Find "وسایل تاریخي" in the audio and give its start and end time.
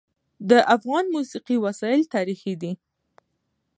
1.65-2.53